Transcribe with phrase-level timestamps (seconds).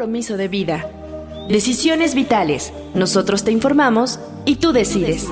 [0.00, 0.90] compromiso de vida.
[1.50, 2.72] Decisiones vitales.
[2.94, 5.26] Nosotros te informamos y tú decides.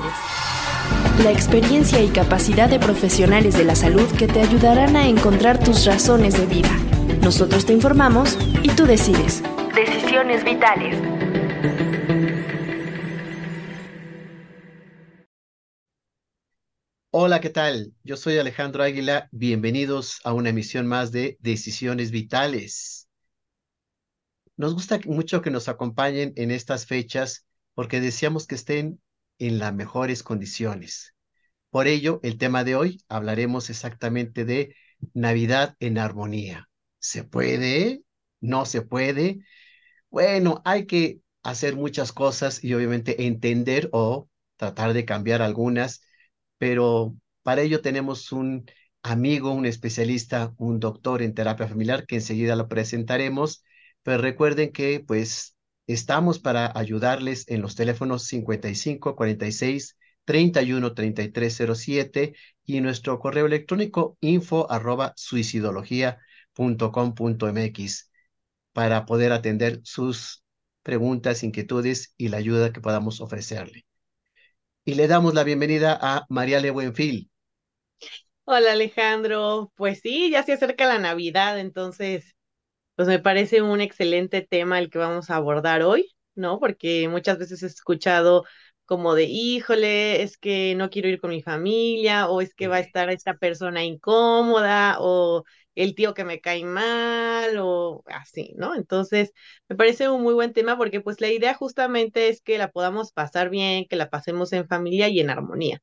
[1.23, 5.87] La experiencia y capacidad de profesionales de la salud que te ayudarán a encontrar tus
[5.87, 6.69] razones de vida.
[7.23, 9.41] Nosotros te informamos y tú decides.
[9.73, 10.95] Decisiones vitales.
[17.09, 17.91] Hola, ¿qué tal?
[18.03, 19.29] Yo soy Alejandro Águila.
[19.31, 23.08] Bienvenidos a una emisión más de Decisiones Vitales.
[24.59, 27.45] Nos gusta mucho que nos acompañen en estas fechas
[27.75, 29.01] porque deseamos que estén
[29.37, 31.15] en las mejores condiciones.
[31.69, 34.75] Por ello, el tema de hoy hablaremos exactamente de
[35.13, 36.69] Navidad en armonía.
[36.99, 38.03] ¿Se puede?
[38.41, 39.39] ¿No se puede?
[40.09, 46.01] Bueno, hay que hacer muchas cosas y obviamente entender o tratar de cambiar algunas,
[46.57, 48.69] pero para ello tenemos un
[49.03, 53.63] amigo, un especialista, un doctor en terapia familiar que enseguida lo presentaremos,
[54.03, 55.57] pero recuerden que pues
[55.89, 64.71] Estamos para ayudarles en los teléfonos 55 46 31 3307 y nuestro correo electrónico info
[64.71, 68.11] arroba suicidología.com.mx
[68.71, 70.43] para poder atender sus
[70.83, 73.87] preguntas, inquietudes y la ayuda que podamos ofrecerle.
[74.85, 77.31] Y le damos la bienvenida a María Le Buenfil.
[78.45, 82.35] Hola Alejandro, pues sí, ya se acerca la Navidad, entonces
[82.99, 86.59] pues me parece un excelente tema el que vamos a abordar hoy, ¿no?
[86.59, 88.43] Porque muchas veces he escuchado
[88.85, 92.77] como de, híjole, es que no quiero ir con mi familia, o es que va
[92.77, 95.43] a estar esta persona incómoda, o
[95.75, 98.75] el tío que me cae mal, o así, ¿no?
[98.75, 99.31] Entonces,
[99.69, 103.11] me parece un muy buen tema porque pues la idea justamente es que la podamos
[103.13, 105.81] pasar bien, que la pasemos en familia y en armonía.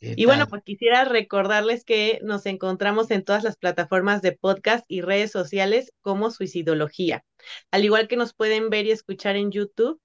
[0.00, 5.00] Y bueno, pues quisiera recordarles que nos encontramos en todas las plataformas de podcast y
[5.00, 7.24] redes sociales como Suicidología,
[7.70, 10.00] al igual que nos pueden ver y escuchar en YouTube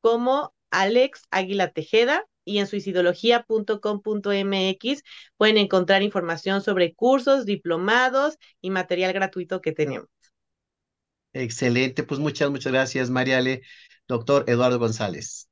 [0.00, 5.02] como Alex Águila Tejeda y en suicidología.com.mx
[5.36, 10.08] pueden encontrar información sobre cursos, diplomados y material gratuito que tenemos.
[11.32, 13.62] Excelente, pues muchas, muchas gracias, Mariale.
[14.08, 15.48] Doctor Eduardo González.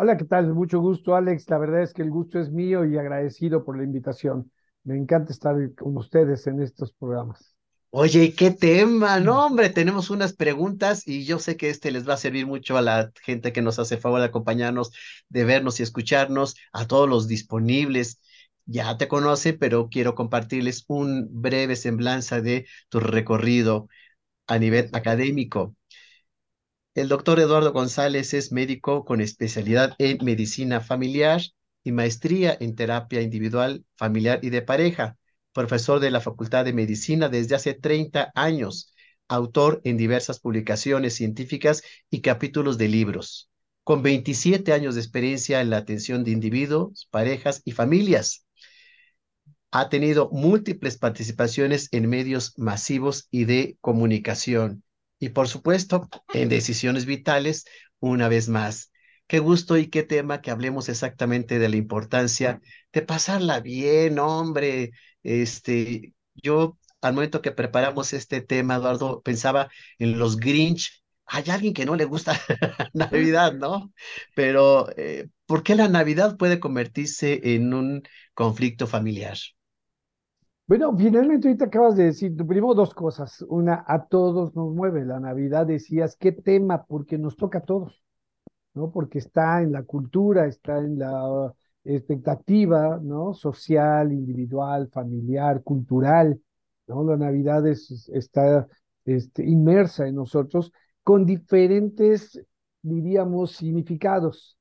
[0.00, 0.54] Hola, ¿qué tal?
[0.54, 1.50] Mucho gusto, Alex.
[1.50, 4.48] La verdad es que el gusto es mío y agradecido por la invitación.
[4.84, 7.56] Me encanta estar con ustedes en estos programas.
[7.90, 12.14] Oye, qué tema, no, hombre, tenemos unas preguntas y yo sé que este les va
[12.14, 14.92] a servir mucho a la gente que nos hace favor de acompañarnos,
[15.30, 18.20] de vernos y escucharnos, a todos los disponibles.
[18.66, 23.88] Ya te conoce, pero quiero compartirles un breve semblanza de tu recorrido
[24.46, 25.76] a nivel académico.
[26.98, 31.40] El doctor Eduardo González es médico con especialidad en medicina familiar
[31.84, 35.16] y maestría en terapia individual, familiar y de pareja,
[35.52, 38.96] profesor de la Facultad de Medicina desde hace 30 años,
[39.28, 43.48] autor en diversas publicaciones científicas y capítulos de libros,
[43.84, 48.44] con 27 años de experiencia en la atención de individuos, parejas y familias.
[49.70, 54.82] Ha tenido múltiples participaciones en medios masivos y de comunicación
[55.18, 57.64] y por supuesto en decisiones vitales
[58.00, 58.92] una vez más.
[59.26, 62.60] Qué gusto y qué tema que hablemos exactamente de la importancia
[62.92, 64.92] de pasarla bien, hombre.
[65.22, 69.68] Este, yo al momento que preparamos este tema, Eduardo, pensaba
[69.98, 71.02] en los Grinch.
[71.26, 72.40] Hay alguien que no le gusta
[72.94, 73.92] Navidad, ¿no?
[74.34, 78.02] Pero, eh, ¿por qué la Navidad puede convertirse en un
[78.34, 79.36] conflicto familiar?
[80.68, 83.42] Bueno, finalmente ahorita acabas de decir, primero dos cosas.
[83.48, 85.04] Una, a todos nos mueve.
[85.06, 86.84] La Navidad decías, ¿qué tema?
[86.84, 88.02] Porque nos toca a todos,
[88.74, 88.90] ¿no?
[88.90, 93.32] Porque está en la cultura, está en la expectativa, ¿no?
[93.34, 96.38] Social, individual, familiar, cultural,
[96.86, 97.02] ¿no?
[97.04, 98.68] La Navidad está
[99.06, 100.70] este, inmersa en nosotros
[101.02, 102.42] con diferentes,
[102.82, 104.58] diríamos, significados,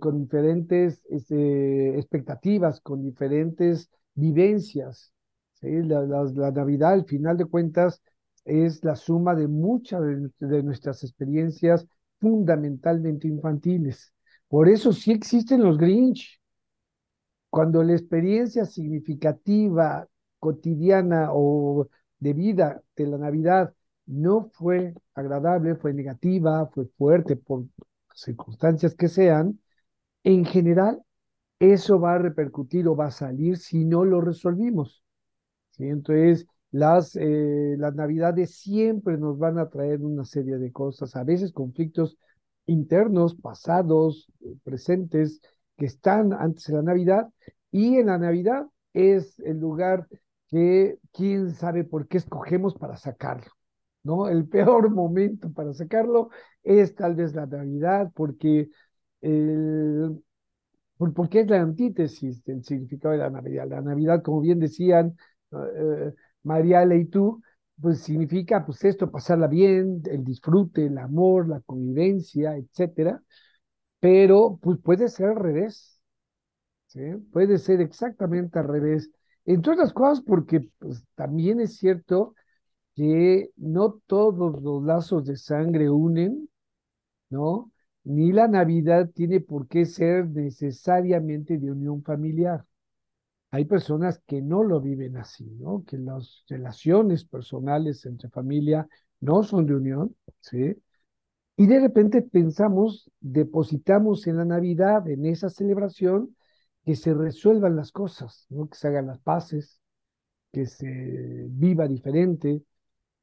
[0.00, 5.12] con diferentes este, expectativas, con diferentes vivencias.
[5.60, 8.02] La, Navidad, al final de cuentas,
[8.44, 10.02] es la suma de muchas
[10.38, 11.86] de, nuestras experiencias
[12.20, 14.12] fundamentalmente infantiles.
[14.48, 16.40] Por eso sí existen los Grinch.
[17.50, 20.06] Cuando la experiencia significativa,
[20.38, 21.88] cotidiana o
[22.18, 23.74] de vida de la Navidad
[24.06, 27.64] no fue agradable, fue negativa, fue fuerte por
[28.14, 29.60] circunstancias que sean,
[30.24, 31.02] en general
[31.60, 35.02] eso va a repercutir o va a salir si no lo resolvimos.
[35.70, 35.84] ¿sí?
[35.88, 41.24] Entonces, las, eh, las navidades siempre nos van a traer una serie de cosas, a
[41.24, 42.18] veces conflictos
[42.66, 45.40] internos, pasados, eh, presentes,
[45.76, 47.28] que están antes de la Navidad,
[47.70, 50.08] y en la Navidad es el lugar
[50.48, 53.52] que quién sabe por qué escogemos para sacarlo.
[54.02, 54.28] ¿no?
[54.28, 56.30] El peor momento para sacarlo
[56.62, 58.68] es tal vez la Navidad, porque,
[59.20, 60.22] el,
[60.98, 63.68] porque es la antítesis del significado de la Navidad.
[63.68, 65.16] La Navidad, como bien decían
[65.50, 66.10] uh,
[66.42, 67.40] Mariale y tú,
[67.80, 73.22] pues significa pues esto, pasarla bien, el disfrute, el amor, la convivencia, etcétera,
[74.00, 76.00] pero pues puede ser al revés.
[77.32, 79.10] Puede ser exactamente al revés.
[79.44, 82.34] Entre otras cosas porque pues, también es cierto
[82.94, 86.48] que no todos los lazos de sangre unen,
[87.30, 87.72] ¿no?
[88.04, 92.64] Ni la Navidad tiene por qué ser necesariamente de unión familiar.
[93.50, 95.84] Hay personas que no lo viven así, ¿no?
[95.86, 98.88] Que las relaciones personales entre familia
[99.20, 100.76] no son de unión, ¿sí?
[101.56, 106.36] Y de repente pensamos, depositamos en la Navidad, en esa celebración,
[106.84, 108.68] que se resuelvan las cosas, ¿no?
[108.68, 109.80] Que se hagan las paces,
[110.52, 112.62] que se viva diferente,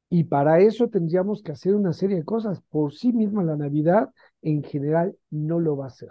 [0.08, 2.60] y para eso tendríamos que hacer una serie de cosas.
[2.70, 4.10] Por sí misma la Navidad
[4.42, 6.10] en general no lo va a hacer.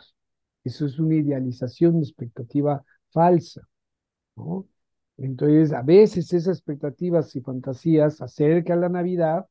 [0.63, 3.61] Eso es una idealización, una expectativa falsa.
[5.17, 9.45] Entonces, a veces esas expectativas y fantasías acerca de la Navidad,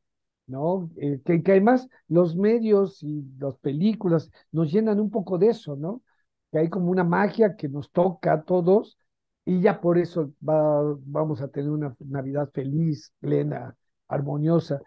[0.47, 0.91] ¿no?
[0.97, 6.03] Eh, que, además los medios y las películas nos llenan un poco de eso, ¿no?
[6.53, 8.99] Que hay como una magia que nos toca a todos
[9.45, 13.77] y ya por eso va, vamos a tener una Navidad feliz, plena,
[14.09, 14.81] armoniosa.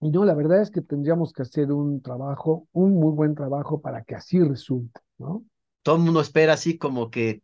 [0.00, 3.80] Y no, la verdad es que tendríamos que hacer un trabajo, un muy buen trabajo
[3.80, 5.44] para que así resulte, ¿no?
[5.82, 7.42] Todo el mundo espera así como que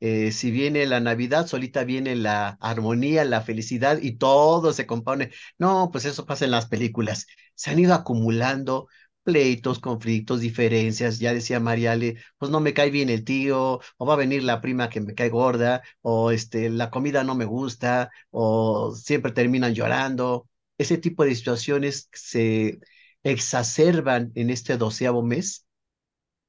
[0.00, 5.30] eh, si viene la Navidad, solita viene la armonía, la felicidad y todo se compone.
[5.58, 7.26] No, pues eso pasa en las películas.
[7.54, 8.88] Se han ido acumulando
[9.26, 11.18] pleitos, conflictos, diferencias.
[11.18, 14.60] Ya decía Mariale, pues no me cae bien el tío, o va a venir la
[14.62, 19.74] prima que me cae gorda, o este, la comida no me gusta, o siempre terminan
[19.74, 20.48] llorando.
[20.78, 22.80] Ese tipo de situaciones se
[23.24, 25.66] exacerban en este doceavo mes.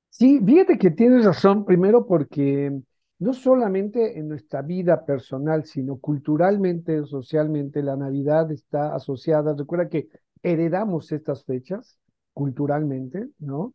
[0.09, 2.71] Sí, fíjate que tienes razón, primero porque
[3.19, 9.53] no solamente en nuestra vida personal, sino culturalmente, socialmente, la Navidad está asociada.
[9.55, 10.09] Recuerda que
[10.41, 11.99] heredamos estas fechas
[12.37, 13.73] culturalmente, ¿no?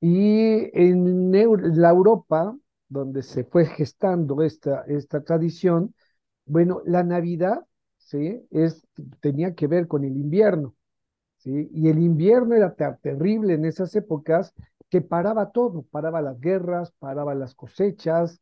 [0.00, 1.32] Y en
[1.80, 2.56] la Europa,
[2.88, 5.94] donde se fue gestando esta, esta tradición,
[6.46, 7.60] bueno, la Navidad,
[7.98, 8.46] ¿sí?
[8.50, 8.86] Es,
[9.20, 10.74] tenía que ver con el invierno,
[11.38, 11.70] ¿sí?
[11.72, 14.54] Y el invierno era terrible en esas épocas
[14.90, 18.40] que paraba todo, paraba las guerras, paraba las cosechas,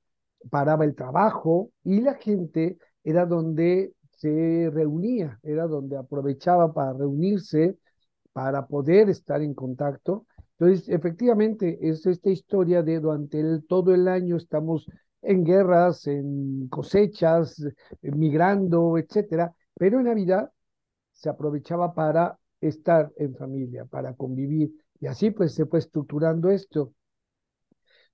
[0.50, 7.78] paraba el trabajo y la gente era donde se reunía, era donde aprovechaba para reunirse
[8.38, 10.25] para poder estar en contacto.
[10.56, 14.87] Entonces, efectivamente, es esta historia de durante todo el año estamos
[15.23, 17.61] en guerras, en cosechas,
[18.00, 20.52] migrando, etcétera, pero en Navidad
[21.11, 24.70] se aprovechaba para estar en familia, para convivir,
[25.00, 26.93] y así pues se fue estructurando esto.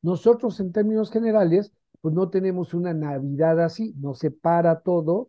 [0.01, 5.29] Nosotros en términos generales, pues no tenemos una Navidad así, no se para todo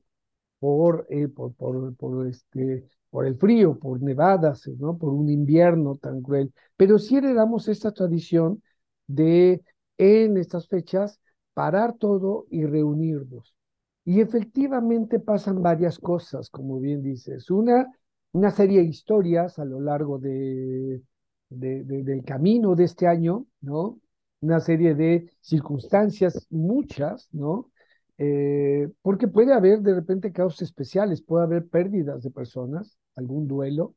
[0.59, 4.97] por, eh, por, por, por, este, por el frío, por nevadas, ¿no?
[4.97, 6.53] por un invierno tan cruel.
[6.77, 8.61] Pero sí heredamos esta tradición
[9.07, 9.61] de
[9.97, 11.19] en estas fechas
[11.53, 13.55] parar todo y reunirnos.
[14.03, 17.49] Y efectivamente pasan varias cosas, como bien dices.
[17.49, 17.87] Una,
[18.33, 21.01] una serie de historias a lo largo de,
[21.49, 23.99] del camino de este año, ¿no?
[24.41, 27.71] Una serie de circunstancias, muchas, ¿no?
[28.17, 33.95] Eh, porque puede haber de repente causas especiales, puede haber pérdidas de personas, algún duelo,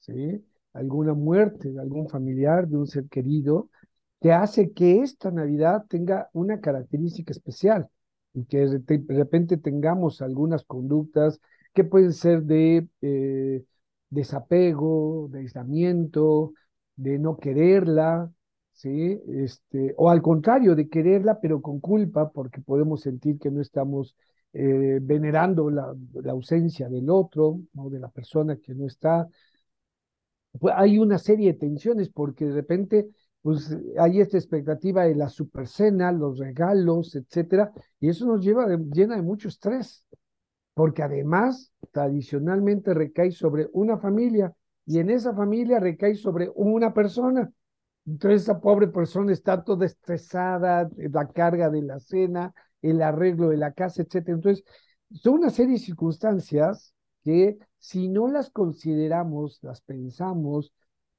[0.00, 0.44] ¿sí?
[0.72, 3.70] alguna muerte de algún familiar, de un ser querido,
[4.20, 7.88] que hace que esta Navidad tenga una característica especial
[8.34, 11.40] y que de repente tengamos algunas conductas
[11.74, 13.64] que pueden ser de eh,
[14.10, 16.52] desapego, de aislamiento,
[16.96, 18.32] de no quererla,
[18.76, 19.20] ¿sí?
[19.28, 24.16] Este, o al contrario, de quererla, pero con culpa, porque podemos sentir que no estamos
[24.52, 25.94] eh, venerando la,
[26.30, 27.90] ausencia del otro, ¿no?
[27.90, 29.26] de la persona que no está.
[30.58, 33.08] Pues hay una serie de tensiones, porque de repente
[33.42, 39.16] pues hay esta expectativa de la supercena, los regalos, etcétera, y eso nos lleva llena
[39.16, 40.04] de mucho estrés,
[40.74, 44.52] porque además tradicionalmente recae sobre una familia
[44.84, 47.50] y en esa familia recae sobre una persona
[48.06, 53.56] entonces esa pobre persona está toda estresada, la carga de la cena, el arreglo de
[53.56, 54.28] la casa, etc.
[54.28, 54.64] Entonces,
[55.12, 56.94] son una serie de circunstancias
[57.24, 60.72] que si no las consideramos, las pensamos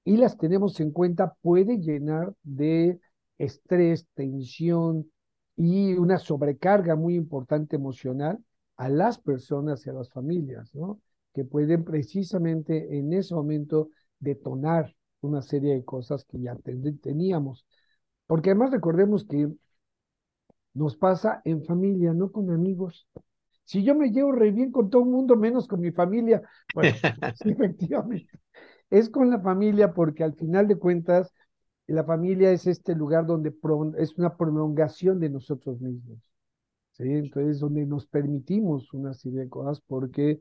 [0.05, 2.99] y las tenemos en cuenta, puede llenar de
[3.37, 5.11] estrés, tensión
[5.57, 8.39] y una sobrecarga muy importante emocional
[8.77, 11.01] a las personas y a las familias, ¿no?
[11.33, 13.89] que pueden precisamente en ese momento
[14.19, 16.55] detonar una serie de cosas que ya
[17.01, 17.65] teníamos.
[18.27, 19.49] Porque además recordemos que
[20.73, 23.07] nos pasa en familia, no con amigos.
[23.65, 26.41] Si yo me llevo re bien con todo el mundo, menos con mi familia,
[26.73, 26.95] bueno,
[27.45, 28.39] efectivamente,
[28.89, 31.33] es con la familia porque al final de cuentas,
[31.87, 33.53] la familia es este lugar donde
[33.97, 36.19] es una prolongación de nosotros mismos.
[36.91, 37.03] ¿sí?
[37.05, 40.39] Entonces, donde nos permitimos una serie de cosas porque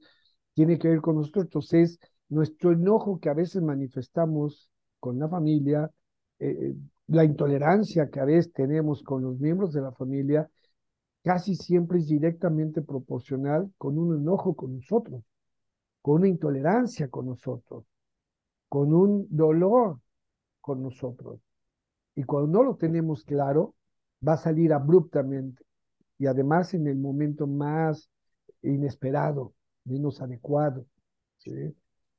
[0.54, 1.72] tiene que ver con nosotros.
[1.72, 5.90] Es nuestro enojo que a veces manifestamos con la familia,
[6.38, 6.74] eh, eh,
[7.08, 10.48] la intolerancia que a veces tenemos con los miembros de la familia,
[11.22, 15.22] casi siempre es directamente proporcional con un enojo con nosotros,
[16.02, 17.84] con una intolerancia con nosotros,
[18.68, 19.98] con un dolor
[20.60, 21.40] con nosotros.
[22.14, 23.74] Y cuando no lo tenemos claro,
[24.26, 25.64] va a salir abruptamente
[26.18, 28.10] y además en el momento más
[28.62, 29.52] inesperado,
[29.84, 30.86] menos adecuado.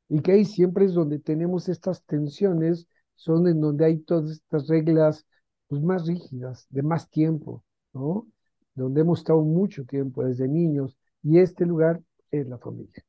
[0.09, 4.67] Y que ahí siempre es donde tenemos estas tensiones, son en donde hay todas estas
[4.67, 5.25] reglas
[5.67, 8.27] pues, más rígidas, de más tiempo, ¿no?
[8.75, 13.03] Donde hemos estado mucho tiempo desde niños y este lugar es la familia.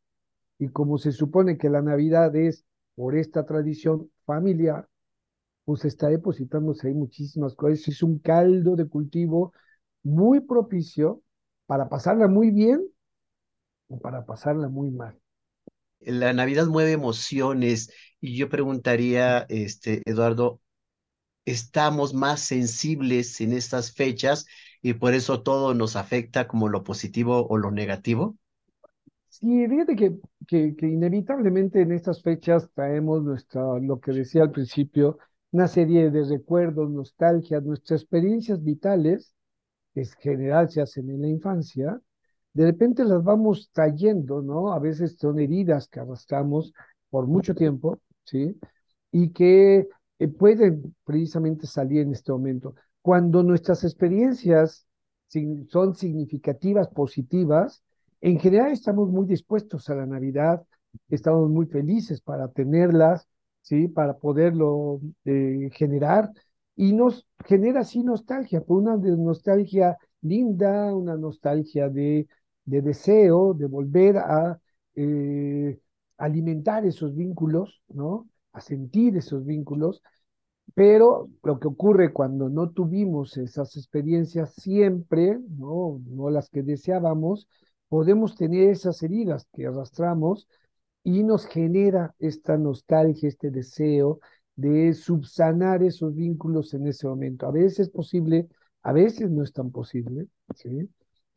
[0.58, 2.64] Y como se supone que la Navidad es
[2.94, 4.88] por esta tradición familiar,
[5.64, 7.86] pues está depositándose ahí muchísimas cosas.
[7.88, 9.52] Es un caldo de cultivo
[10.02, 11.22] muy propicio
[11.66, 12.82] para pasarla muy bien
[13.88, 15.18] o para pasarla muy mal.
[16.00, 17.90] La Navidad mueve emociones
[18.20, 20.60] y yo preguntaría, este, Eduardo,
[21.44, 24.46] ¿estamos más sensibles en estas fechas
[24.82, 28.36] y por eso todo nos afecta como lo positivo o lo negativo?
[29.28, 35.18] Sí, fíjate que, que, inevitablemente en estas fechas traemos nuestra, lo que decía al principio,
[35.52, 39.34] una serie de recuerdos, nostalgias, nuestras experiencias vitales,
[39.94, 42.00] que en general se hacen en la infancia,
[42.58, 44.72] de repente las vamos trayendo, ¿no?
[44.72, 46.72] A veces son heridas que arrastramos
[47.08, 48.58] por mucho tiempo, ¿sí?
[49.12, 49.86] Y que
[50.18, 52.74] eh, pueden precisamente salir en este momento.
[53.00, 54.88] Cuando nuestras experiencias
[55.68, 57.84] son significativas, positivas,
[58.20, 60.64] en general estamos muy dispuestos a la Navidad,
[61.08, 63.28] estamos muy felices para tenerlas,
[63.62, 63.86] ¿sí?
[63.86, 66.32] Para poderlo eh, generar
[66.74, 72.26] y nos genera así nostalgia, por una nostalgia linda, una nostalgia de,
[72.68, 74.60] de deseo, de volver a
[74.94, 75.78] eh,
[76.18, 78.28] alimentar esos vínculos, ¿no?
[78.52, 80.02] A sentir esos vínculos,
[80.74, 86.00] pero lo que ocurre cuando no tuvimos esas experiencias siempre, ¿no?
[86.06, 87.48] No las que deseábamos,
[87.88, 90.48] podemos tener esas heridas que arrastramos
[91.04, 94.20] y nos genera esta nostalgia, este deseo
[94.56, 97.46] de subsanar esos vínculos en ese momento.
[97.46, 98.48] A veces es posible,
[98.82, 100.88] a veces no es tan posible, ¿sí?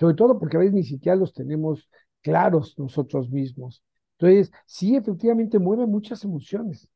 [0.02, 1.88] Sobre todo porque a veces ni siquiera los tenemos
[2.22, 3.84] claros nosotros mismos.
[4.18, 6.90] Entonces, sí, efectivamente mueve muchas emociones.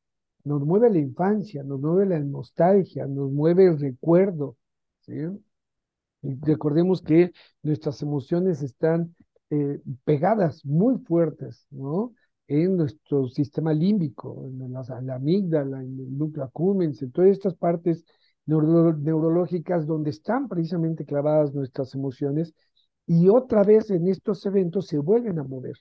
[0.44, 4.58] Nos mueve la infancia, nos mueve la nostalgia, nos mueve el recuerdo,
[5.02, 5.14] ¿sí?
[6.24, 7.32] Y recordemos que
[7.62, 9.16] nuestras emociones están
[9.52, 12.12] eh, pegadas muy fuertes, ¿no?
[12.48, 18.04] en nuestro sistema límbico, en la, amígdala, en el núcleo accumbens, en todas estas partes
[18.48, 22.56] neurológicas donde están precisamente clavadas nuestras emociones
[23.08, 25.78] y otra vez en estos eventos se vuelven a mover,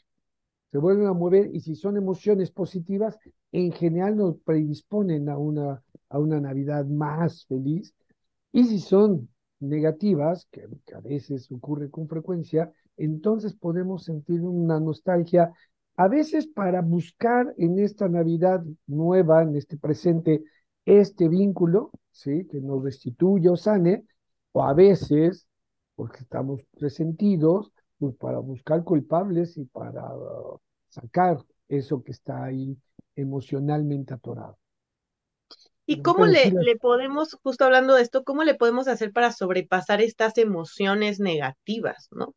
[0.71, 3.19] se vuelven a mover y si son emociones positivas,
[3.53, 7.95] en general nos predisponen a una, a una Navidad más feliz
[8.53, 9.29] y si son
[9.61, 15.53] negativas, que a veces ocurre con frecuencia, entonces podemos sentir una nostalgia
[15.97, 20.43] a veces para buscar en esta Navidad nueva, en este presente,
[20.85, 22.47] este vínculo, ¿sí?
[22.51, 24.05] que nos restituya o sane,
[24.53, 25.47] o a veces,
[25.95, 30.03] porque estamos resentidos, pues para buscar culpables y para
[30.89, 32.77] sacar eso que está ahí
[33.17, 34.59] emocionalmente atorado.
[35.87, 40.01] ¿Y cómo le, le podemos, justo hablando de esto, cómo le podemos hacer para sobrepasar
[40.01, 42.35] estas emociones negativas, ¿no?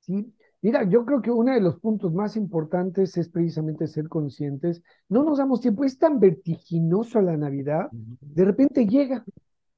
[0.00, 4.82] Sí, Mira, yo creo que uno de los puntos más importantes es precisamente ser conscientes.
[5.08, 9.24] No nos damos tiempo, es tan vertiginoso la Navidad, de repente llega.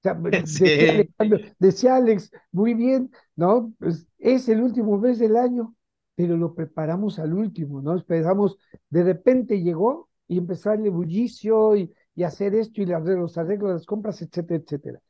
[0.01, 0.15] O sea,
[1.59, 3.73] decía, Alex, muy bien, ¿no?
[3.79, 5.75] Pues es el último mes del año,
[6.15, 7.97] pero lo preparamos al último, ¿no?
[7.97, 13.73] Esperamos, de repente llegó y empezar el bullicio y, y hacer esto y los arreglos,
[13.73, 15.01] las compras, etcétera, etcétera.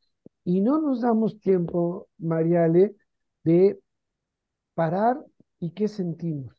[0.45, 2.95] Y no nos damos tiempo, Mariale,
[3.45, 3.79] de
[4.75, 5.25] parar
[5.61, 6.55] ¿Y qué sentimos?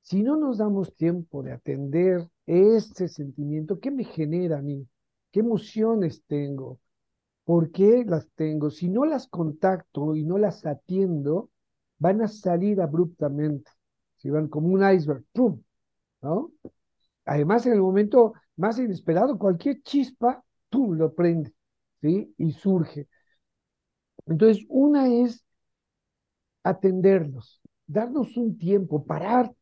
[0.00, 4.86] Si no nos damos tiempo de atender este sentimiento, ¿qué me genera a mí?
[5.32, 6.78] ¿Qué emociones tengo?
[7.46, 8.70] ¿Por qué las tengo?
[8.70, 11.50] Si no las contacto y no las atiendo,
[11.98, 13.70] van a salir abruptamente.
[14.18, 15.62] se van como un iceberg, ¡pum!
[16.22, 16.52] ¿no?
[17.26, 20.94] Además, en el momento más inesperado, cualquier chispa, ¡pum!
[20.96, 21.54] lo prende,
[22.02, 22.34] ¿sí?
[22.38, 23.08] Y surge.
[24.26, 25.44] Entonces, una es
[26.64, 29.52] atenderlos, darnos un tiempo, parar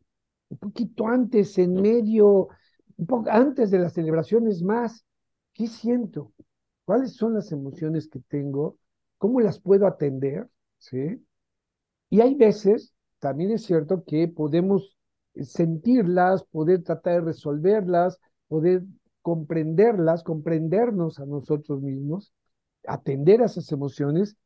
[0.48, 2.48] un poquito antes, en medio,
[2.96, 5.04] un poco antes de las celebraciones más.
[5.52, 6.32] ¿Qué siento?
[6.84, 8.78] ¿Cuáles son las emociones que tengo?
[9.18, 10.48] ¿Cómo las puedo atender?
[10.78, 11.24] ¿Sí?
[12.10, 14.96] Y hay veces, también es cierto que podemos
[15.40, 18.84] sentirlas, poder tratar de resolverlas, poder
[19.22, 22.32] comprenderlas, comprendernos a nosotros mismos,
[22.86, 24.36] atender a esas emociones,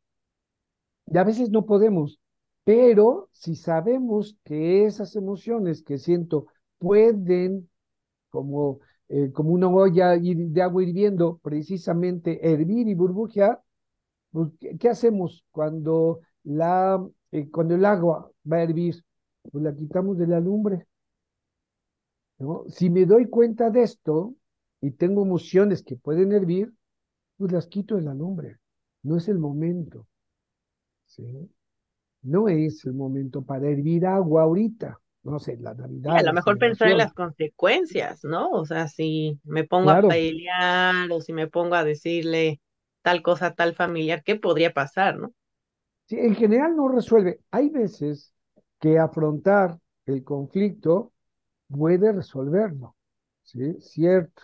[1.07, 2.21] y a veces no podemos,
[2.65, 6.47] pero si sabemos que esas emociones que siento
[6.79, 7.69] pueden,
[8.31, 13.61] como, eh, como una olla de agua hirviendo, precisamente hervir y burbujear,
[14.31, 19.03] pues, ¿qué, hacemos cuando, la, eh, cuando el agua va a hervir?
[19.51, 20.87] Pues la quitamos de la lumbre.
[22.69, 24.35] Si me doy cuenta de esto
[24.81, 26.73] y tengo emociones que pueden hervir,
[27.37, 28.59] pues las quito de la lumbre.
[29.03, 30.07] No es el momento.
[32.23, 35.01] No es el momento para hervir agua ahorita.
[35.25, 36.17] No sé, la Navidad.
[36.17, 38.51] a lo mejor pensar en las consecuencias, ¿no?
[38.51, 42.61] O sea, si me pongo a pelear o si me pongo a decirle
[43.03, 45.33] tal cosa a tal familiar, ¿qué podría pasar, no?
[46.07, 47.41] Sí, en general no resuelve.
[47.51, 48.33] Hay veces
[48.81, 51.13] que afrontar el conflicto
[51.69, 52.97] puede resolverlo,
[53.43, 53.75] ¿sí?
[53.81, 54.43] Cierto.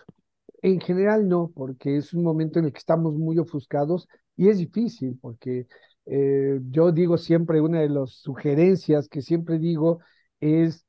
[0.61, 4.57] En general no, porque es un momento en el que estamos muy ofuscados y es
[4.57, 5.67] difícil, porque
[6.05, 9.99] eh, yo digo siempre, una de las sugerencias que siempre digo
[10.39, 10.85] es,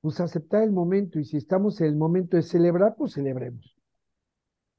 [0.00, 3.76] pues aceptar el momento y si estamos en el momento de celebrar, pues celebremos.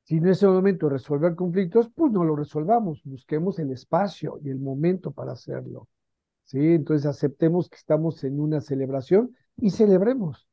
[0.03, 4.39] Si no es el momento de resolver conflictos, pues no lo resolvamos, busquemos el espacio
[4.43, 5.87] y el momento para hacerlo.
[6.43, 6.59] ¿sí?
[6.59, 10.47] Entonces aceptemos que estamos en una celebración y celebremos,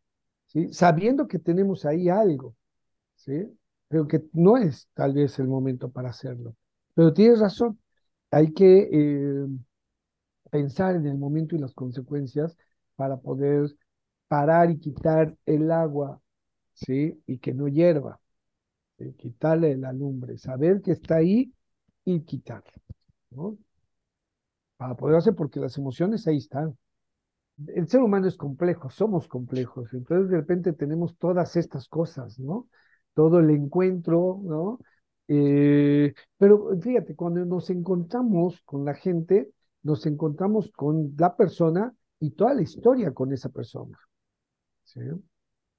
[0.46, 0.72] ¿sí?
[0.72, 2.54] sabiendo que tenemos ahí algo,
[3.16, 3.48] ¿sí?
[3.88, 6.54] pero que no es tal vez el momento para hacerlo.
[6.94, 7.80] Pero tienes razón,
[8.30, 9.46] hay que eh,
[10.50, 12.56] pensar en el momento y las consecuencias
[12.98, 13.70] para poder
[14.26, 16.20] parar y quitar el agua,
[16.74, 17.22] ¿sí?
[17.26, 18.20] Y que no hierva,
[19.16, 21.52] quitarle la lumbre, saber que está ahí
[22.04, 22.72] y quitarlo,
[23.30, 23.58] ¿no?
[24.76, 26.76] Para poder hacer, porque las emociones ahí están.
[27.68, 32.68] El ser humano es complejo, somos complejos, entonces de repente tenemos todas estas cosas, ¿no?
[33.14, 34.80] Todo el encuentro, ¿no?
[35.28, 39.52] Eh, pero fíjate, cuando nos encontramos con la gente,
[39.84, 43.98] nos encontramos con la persona y toda la historia con esa persona.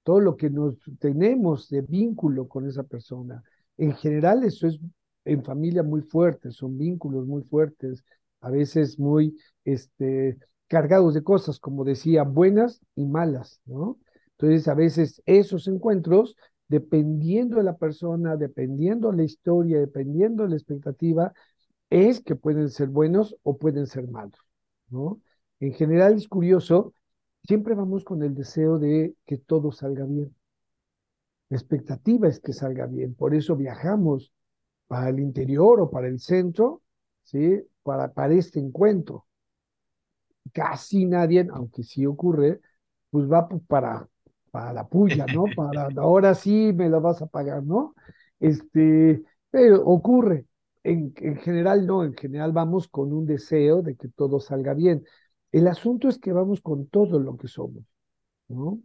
[0.04, 3.44] Todo lo que nos tenemos de vínculo con esa persona.
[3.78, 4.80] En general, eso es
[5.26, 8.04] en familia muy fuerte, son vínculos muy fuertes,
[8.42, 14.00] a veces muy este, cargados de cosas, como decía, buenas y malas, ¿no?
[14.32, 16.36] Entonces, a veces esos encuentros
[16.70, 21.34] dependiendo de la persona, dependiendo de la historia, dependiendo de la expectativa,
[21.90, 24.40] es que pueden ser buenos o pueden ser malos,
[24.90, 25.20] ¿no?
[25.60, 26.94] En general es curioso,
[27.44, 30.34] siempre vamos con el deseo de que todo salga bien.
[31.50, 34.32] La expectativa es que salga bien, por eso viajamos
[34.88, 36.82] para el interior o para el centro,
[37.24, 37.62] ¿sí?
[37.84, 39.26] Para, para este encuentro.
[40.54, 42.60] Casi nadie, aunque sí ocurre,
[43.12, 44.08] pues va para
[44.52, 45.46] para la puya, ¿no?
[45.56, 47.96] Para ahora sí me la vas a pagar, ¿no?
[48.40, 50.46] Este, pero ocurre.
[50.84, 55.04] En, en, general no, en general vamos con un deseo de que todo salga bien.
[55.52, 57.84] El asunto es que vamos con todo lo que somos,
[58.48, 58.82] ¿no?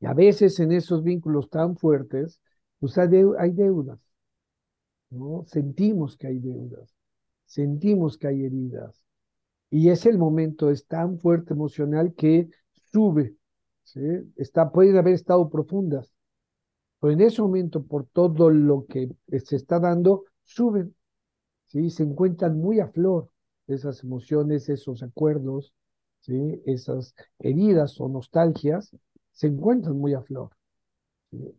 [0.00, 2.40] Y a veces en esos vínculos tan fuertes,
[2.78, 3.98] pues hay, hay deudas,
[5.10, 5.44] ¿no?
[5.46, 6.94] Sentimos que hay deudas,
[7.46, 9.02] sentimos que hay heridas.
[9.70, 12.48] Y es el momento, es tan fuerte emocional que
[12.92, 13.36] sube
[13.84, 14.00] ¿sí?
[14.36, 16.12] Está, pueden haber estado profundas,
[17.00, 19.10] pero en ese momento, por todo lo que
[19.44, 20.94] se está dando, suben,
[21.66, 21.90] ¿sí?
[21.90, 23.30] se encuentran muy a flor
[23.66, 25.72] esas emociones, esos acuerdos,
[26.20, 26.62] ¿sí?
[26.66, 28.94] esas heridas o nostalgias,
[29.32, 30.50] se encuentran muy a flor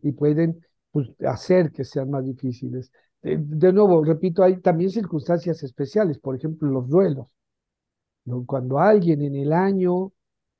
[0.02, 2.90] y pueden pues, hacer que sean más difíciles.
[3.22, 7.26] De, nuevo, repito, hay también circunstancias especiales, por ejemplo, los duelos.
[8.46, 10.12] Cuando alguien en el año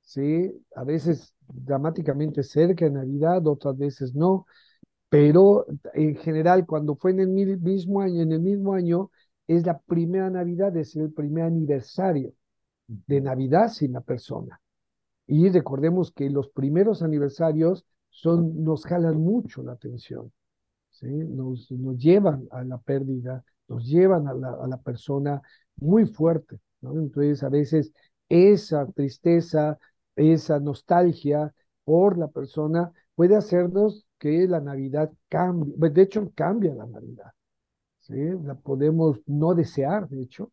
[0.07, 0.51] ¿sí?
[0.75, 4.45] A veces dramáticamente cerca de Navidad, otras veces no,
[5.09, 9.11] pero en general cuando fue en el mismo año, en el mismo año
[9.47, 12.33] es la primera Navidad, es el primer aniversario
[12.87, 14.61] de Navidad sin la persona.
[15.27, 20.31] Y recordemos que los primeros aniversarios son, nos jalan mucho la atención,
[20.91, 21.07] ¿sí?
[21.07, 25.41] nos, nos llevan a la pérdida, nos llevan a la, a la persona
[25.75, 26.59] muy fuerte.
[26.81, 26.93] ¿no?
[26.99, 27.91] Entonces, a veces
[28.29, 29.77] esa tristeza,
[30.15, 35.73] esa nostalgia por la persona puede hacernos que la Navidad cambie.
[35.77, 37.31] Pues, de hecho, cambia la Navidad.
[38.07, 38.15] ¿Sí?
[38.43, 40.51] La podemos no desear, de hecho.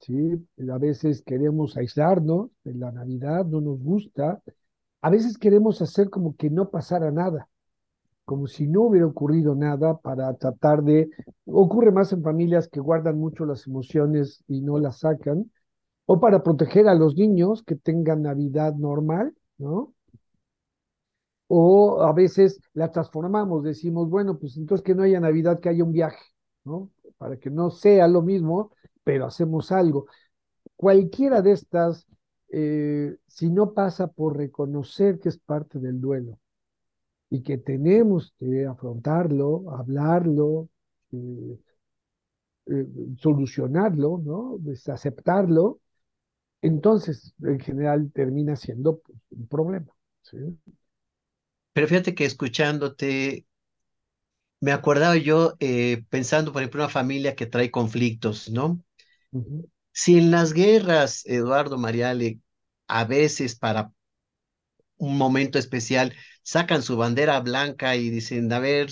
[0.00, 0.46] ¿sí?
[0.70, 4.42] A veces queremos aislarnos de la Navidad, no nos gusta.
[5.02, 7.48] A veces queremos hacer como que no pasara nada,
[8.24, 11.10] como si no hubiera ocurrido nada para tratar de...
[11.46, 15.50] Ocurre más en familias que guardan mucho las emociones y no las sacan,
[16.06, 19.94] o para proteger a los niños que tengan Navidad normal, ¿no?
[21.48, 25.84] O a veces la transformamos, decimos, bueno, pues entonces que no haya Navidad, que haya
[25.84, 26.18] un viaje,
[27.18, 28.72] Para que no sea lo mismo,
[29.04, 30.06] pero hacemos algo.
[30.76, 32.06] Cualquiera de estas,
[32.50, 36.38] eh, si no pasa por reconocer que es parte del duelo
[37.30, 40.68] y que tenemos que afrontarlo, hablarlo,
[41.12, 41.58] eh,
[42.66, 42.86] eh,
[43.18, 44.58] solucionarlo, ¿no?
[44.92, 45.78] aceptarlo,
[46.62, 49.92] entonces en general termina siendo pues, un problema.
[51.72, 53.46] Pero fíjate que escuchándote,
[54.66, 58.82] me acordaba yo eh, pensando, por ejemplo, una familia que trae conflictos, ¿no?
[59.92, 62.38] Si en las guerras, Eduardo Mariale,
[62.86, 63.90] a veces para
[64.98, 68.90] un momento especial, sacan su bandera blanca y dicen, a ver,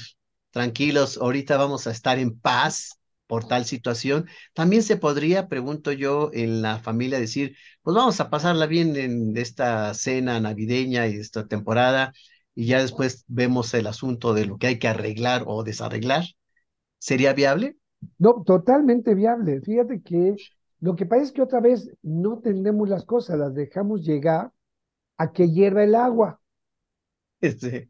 [0.51, 4.29] tranquilos, ahorita vamos a estar en paz por tal situación.
[4.53, 9.37] También se podría, pregunto yo, en la familia decir, pues vamos a pasarla bien en
[9.37, 12.13] esta cena navideña y esta temporada,
[12.55, 16.25] y ya después vemos el asunto de lo que hay que arreglar o desarreglar.
[16.99, 17.77] ¿Sería viable?
[18.19, 19.61] No, totalmente viable.
[19.63, 20.37] Fíjate que
[20.81, 24.53] lo que pasa es que otra vez no tendemos las cosas, las dejamos llegar
[25.19, 26.41] a que hierva el agua.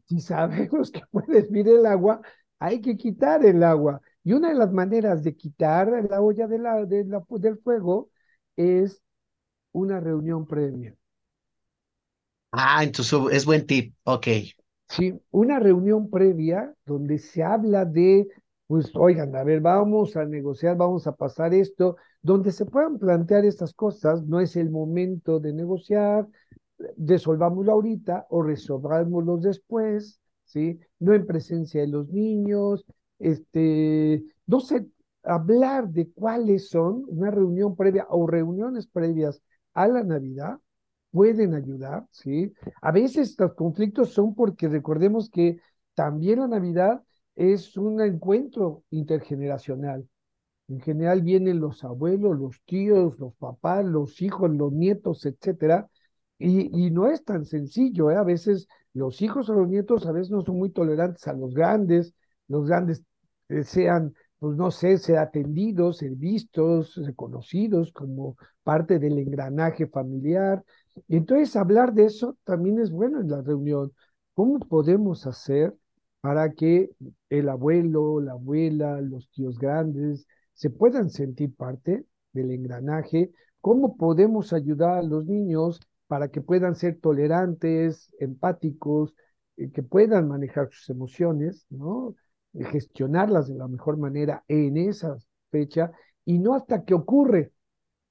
[0.05, 2.21] Si sabemos que puede hervir el agua,
[2.59, 4.01] hay que quitar el agua.
[4.23, 8.09] Y una de las maneras de quitar la olla de la, de la, del fuego
[8.55, 9.01] es
[9.73, 10.95] una reunión previa.
[12.57, 14.27] Ah, entonces es buen tip, ok.
[14.89, 18.27] Sí, una reunión previa donde se habla de,
[18.67, 23.45] pues, oigan, a ver, vamos a negociar, vamos a pasar esto, donde se puedan plantear
[23.45, 26.27] estas cosas, no es el momento de negociar,
[26.97, 30.79] resolvámoslo ahorita o resolvámoslo después, ¿sí?
[30.99, 32.85] No en presencia de los niños,
[33.19, 34.87] este, no sé,
[35.23, 39.41] hablar de cuáles son una reunión previa o reuniones previas
[39.73, 40.59] a la Navidad
[41.15, 42.53] pueden ayudar, ¿sí?
[42.81, 45.61] A veces estos conflictos son porque recordemos que
[45.93, 47.01] también la Navidad
[47.35, 50.09] es un encuentro intergeneracional.
[50.67, 55.87] En general vienen los abuelos, los tíos, los papás, los hijos, los nietos, etcétera,
[56.37, 58.17] y, no es tan sencillo, ¿eh?
[58.17, 61.53] A veces los hijos o los nietos a veces no son muy tolerantes a los
[61.53, 62.13] grandes,
[62.49, 63.05] los grandes
[63.63, 64.13] sean,
[64.45, 70.63] pues no sé, ser atendidos, ser vistos, reconocidos como parte del engranaje familiar.
[71.07, 73.91] Y entonces hablar de eso también es bueno en la reunión.
[74.35, 75.73] ¿Cómo podemos hacer
[76.21, 76.91] para que
[77.29, 83.31] el abuelo, la abuela, los tíos grandes se puedan sentir parte del engranaje?
[83.61, 89.15] ¿Cómo podemos ayudar a los niños para que puedan ser tolerantes, empáticos,
[89.57, 92.13] eh, que puedan manejar sus emociones, ¿no?
[92.71, 95.17] Gestionarlas de la mejor manera en esa
[95.51, 95.91] fecha
[96.25, 97.51] y no hasta que ocurre,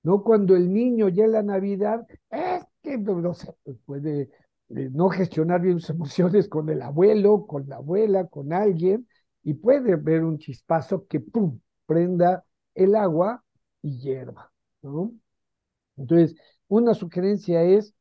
[0.03, 4.31] no cuando el niño ya en la Navidad es que no sé, pues puede
[4.71, 9.09] eh, no gestionar bien sus emociones con el abuelo, con la abuela, con alguien
[9.43, 13.45] y puede ver un chispazo que pum prenda el agua
[13.83, 14.51] y hierva,
[14.83, 15.13] ¿no?
[15.97, 16.35] Entonces,
[16.69, 17.95] una sugerencia es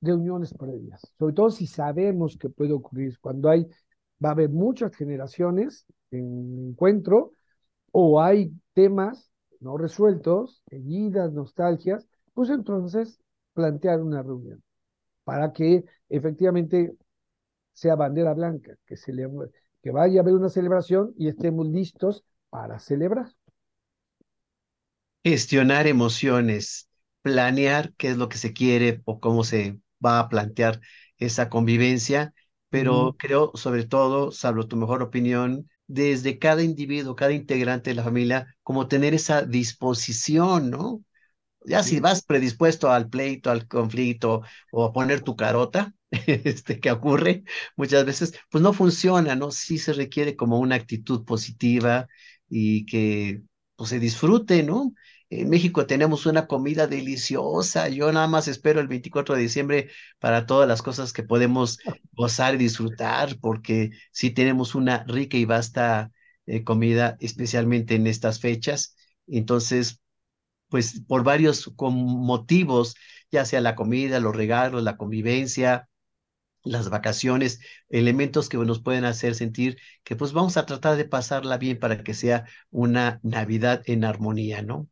[0.00, 3.68] reuniones previas, sobre todo si sabemos que puede ocurrir, cuando hay,
[4.24, 7.32] va a haber muchas generaciones en encuentro
[7.92, 9.30] o hay temas
[9.60, 13.20] no resueltos, heridas, nostalgias, pues entonces
[13.54, 14.62] plantear una reunión
[15.24, 16.94] para que efectivamente
[17.74, 18.96] sea bandera blanca, que,
[19.82, 23.32] que vaya a haber una celebración y estemos listos para celebrar.
[25.24, 26.88] Gestionar emociones
[27.22, 30.80] planear qué es lo que se quiere o cómo se va a plantear
[31.18, 32.32] esa convivencia,
[32.70, 38.04] pero creo sobre todo, salvo tu mejor opinión, desde cada individuo, cada integrante de la
[38.04, 41.04] familia, como tener esa disposición, ¿no?
[41.66, 45.94] Ya si vas predispuesto al pleito, al conflicto o a poner tu carota,
[46.26, 47.44] este, que ocurre
[47.76, 49.50] muchas veces, pues no funciona, ¿no?
[49.50, 52.08] Sí se requiere como una actitud positiva
[52.48, 53.42] y que
[53.76, 54.94] pues, se disfrute, ¿no?
[55.30, 57.88] En México tenemos una comida deliciosa.
[57.88, 61.78] Yo nada más espero el 24 de diciembre para todas las cosas que podemos
[62.12, 66.10] gozar y disfrutar, porque sí tenemos una rica y vasta
[66.46, 68.96] eh, comida, especialmente en estas fechas.
[69.28, 70.00] Entonces,
[70.68, 72.96] pues por varios motivos,
[73.32, 75.88] ya sea la comida, los regalos, la convivencia,
[76.64, 81.58] las vacaciones, elementos que nos pueden hacer sentir que pues vamos a tratar de pasarla
[81.58, 84.88] bien para que sea una Navidad en armonía, ¿no?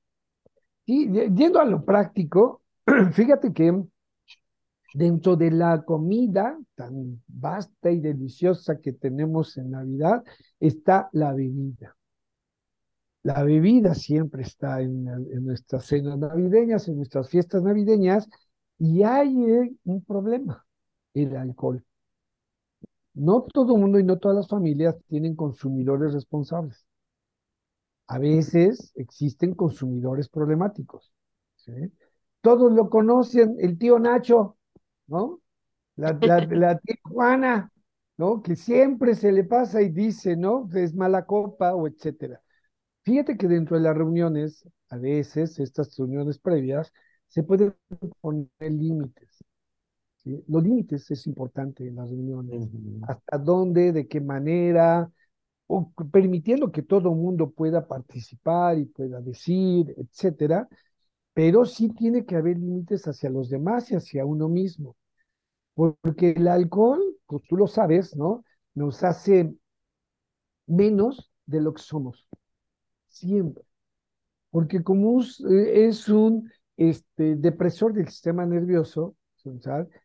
[0.90, 2.62] Y yendo a lo práctico,
[3.12, 3.84] fíjate que
[4.94, 10.24] dentro de la comida tan vasta y deliciosa que tenemos en Navidad
[10.58, 11.94] está la bebida.
[13.22, 15.04] La bebida siempre está en,
[15.44, 18.26] nuestras cenas navideñas, en nuestras fiestas navideñas,
[18.78, 20.64] y hay eh, un problema,
[21.12, 21.84] el alcohol.
[23.12, 26.87] No todo el mundo y no todas las familias tienen consumidores responsables.
[28.08, 31.12] A veces existen consumidores problemáticos.
[32.40, 34.56] Todos lo conocen, el tío Nacho,
[35.06, 35.40] ¿no?
[35.96, 36.12] La,
[36.50, 37.70] la, tía Juana,
[38.16, 38.42] ¿no?
[38.42, 40.68] Que siempre se le pasa y dice, ¿no?
[40.74, 42.40] Es mala copa o etcétera.
[43.02, 46.92] Fíjate que dentro de las reuniones, a veces, estas reuniones previas,
[47.26, 47.74] se pueden
[48.20, 49.44] poner límites.
[50.46, 52.68] Los límites es importante en las reuniones.
[53.06, 55.10] Hasta dónde, de qué manera,
[55.68, 60.68] o permitiendo que todo mundo pueda participar y pueda decir, etcétera,
[61.34, 64.96] pero sí tiene que haber límites hacia los demás y hacia uno mismo.
[65.74, 68.44] Porque el alcohol, pues tú lo sabes, ¿no?
[68.74, 69.54] Nos hace
[70.66, 72.26] menos de lo que somos
[73.08, 73.64] siempre.
[74.50, 79.16] Porque como eh, es un este, depresor del sistema nervioso,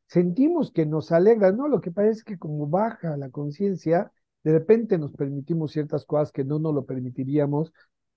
[0.08, 1.68] sentimos que nos alegra, ¿no?
[1.68, 4.12] Lo que pasa es que como baja la conciencia,
[4.44, 7.74] de repente nos permitimos ciertas cosas que no nos lo permitiríamos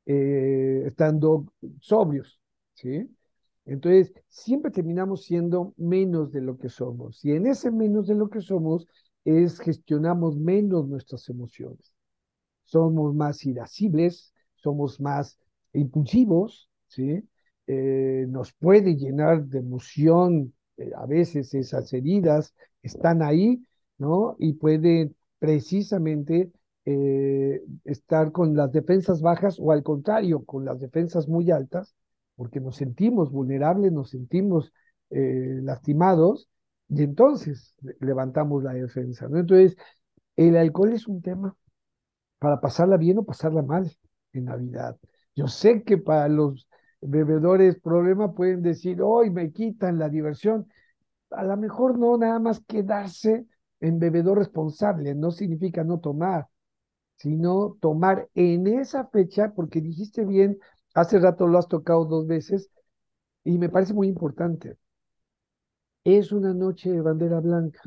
[0.07, 1.47] eh, estando
[1.81, 2.41] sobrios,
[2.75, 3.09] ¿sí?
[3.65, 7.25] Entonces, siempre terminamos siendo menos de lo que somos.
[7.25, 8.87] Y en ese menos de lo que somos
[9.25, 11.93] es gestionamos menos nuestras emociones.
[12.65, 15.39] Somos más irascibles, somos más
[15.73, 17.29] impulsivos, ¿sí?
[17.67, 23.67] Eh, nos puede llenar de emoción, eh, a veces esas heridas están ahí,
[23.99, 24.37] ¿no?
[24.39, 26.53] Y puede precisamente
[26.85, 31.95] eh, estar con las defensas bajas o al contrario, con las defensas muy altas,
[32.37, 34.73] porque nos sentimos vulnerables, nos sentimos
[35.09, 36.49] lastimados,
[36.89, 39.39] y entonces levantamos la defensa, ¿no?
[39.39, 39.77] Entonces,
[40.37, 41.57] el alcohol es un tema
[42.39, 43.91] para pasarla bien o pasarla mal
[44.33, 44.97] en Navidad.
[45.35, 46.69] Yo sé que para los
[47.01, 50.69] bebedores problema pueden decir, hoy me quitan la diversión.
[51.31, 53.47] A lo mejor no nada más quedarse
[53.95, 56.49] bebedor responsable, no significa no tomar,
[57.17, 60.59] sino tomar en esa fecha, porque dijiste bien,
[60.95, 62.71] hace rato lo has tocado dos veces,
[63.45, 64.77] y me parece muy importante.
[66.05, 67.81] Es una noche de bandera blanca.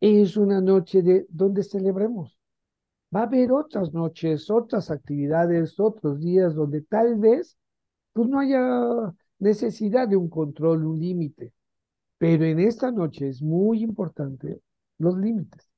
[0.00, 2.38] Es una noche de donde celebremos
[3.14, 7.56] va a haber otras noches, otras actividades, otros días donde tal vez
[8.12, 11.52] pues no haya necesidad de un control, un límite.
[12.24, 14.62] Pero en esta noche es muy importante
[14.96, 15.68] los límites.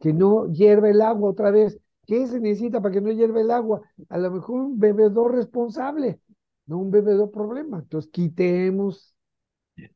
[0.00, 1.78] Que no hierva el agua otra vez.
[2.04, 3.82] ¿Qué se necesita para que no hierva el agua?
[4.08, 6.20] A lo mejor un bebedor responsable,
[6.66, 7.78] no un bebedor problema.
[7.78, 9.14] Entonces quitemos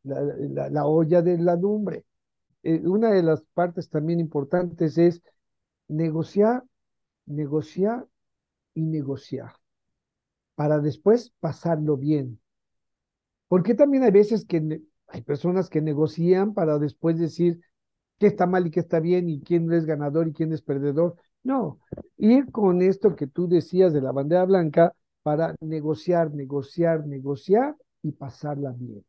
[0.05, 2.05] la, olla de la lumbre.
[2.63, 5.21] Eh, una de las partes también importantes es
[5.89, 6.63] negociar,
[7.27, 8.07] negociar
[8.75, 9.51] y negociar
[10.55, 12.39] para después pasarlo bien.
[13.51, 17.59] Porque también hay veces que hay personas que negocian para después decir
[18.21, 21.17] qué está mal y qué está bien y quién es ganador y quién es perdedor.
[21.43, 21.81] No,
[22.17, 28.13] ir con esto que tú decías de la bandera blanca para negociar, negociar, negociar y
[28.13, 29.05] pasarla bien.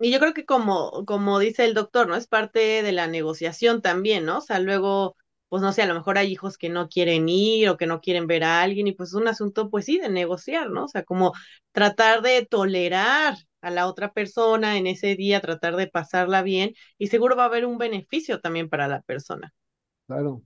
[0.00, 2.16] Y yo creo que como, como dice el doctor, ¿no?
[2.16, 4.38] Es parte de la negociación también, ¿no?
[4.38, 5.16] O sea, luego
[5.48, 8.00] pues no sé, a lo mejor hay hijos que no quieren ir o que no
[8.00, 10.84] quieren ver a alguien y pues es un asunto, pues sí, de negociar, ¿no?
[10.84, 11.32] O sea, como
[11.72, 17.08] tratar de tolerar a la otra persona en ese día, tratar de pasarla bien y
[17.08, 19.52] seguro va a haber un beneficio también para la persona.
[20.06, 20.42] Claro.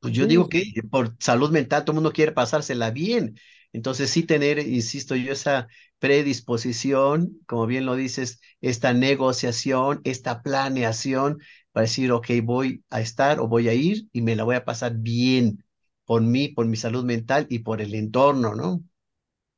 [0.00, 3.36] Pues yo digo que por salud mental todo el mundo quiere pasársela bien.
[3.72, 11.38] Entonces sí tener, insisto yo, esa predisposición, como bien lo dices, esta negociación, esta planeación
[11.70, 14.64] para decir, ok, voy a estar o voy a ir y me la voy a
[14.64, 15.64] pasar bien
[16.04, 18.82] por mí, por mi salud mental y por el entorno, ¿no?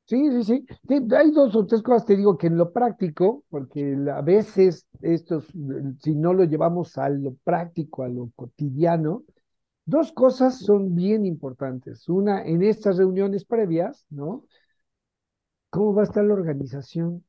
[0.07, 0.65] Sí, sí, sí.
[1.17, 5.45] Hay dos o tres cosas, te digo, que en lo práctico, porque a veces estos,
[5.99, 9.23] si no lo llevamos a lo práctico, a lo cotidiano,
[9.85, 12.09] dos cosas son bien importantes.
[12.09, 14.45] Una, en estas reuniones previas, ¿no?
[15.69, 17.23] ¿Cómo va a estar la organización?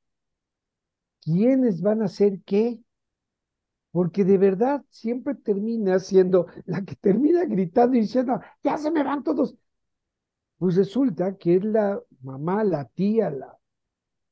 [1.22, 2.80] ¿Quiénes van a hacer qué?
[3.90, 9.02] porque de verdad siempre termina siendo la que termina gritando y diciendo, ya se me
[9.02, 9.56] van todos.
[10.58, 13.58] Pues resulta que es la mamá, la tía, la,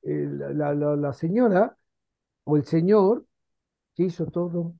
[0.02, 1.76] eh, la, la, señora
[2.44, 3.26] o el señor
[3.94, 4.74] que hizo todo,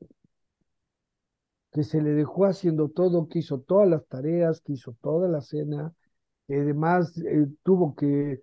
[1.73, 5.41] que se le dejó haciendo todo, que hizo todas las tareas, que hizo toda la
[5.41, 5.93] cena,
[6.47, 8.41] que además eh, tuvo que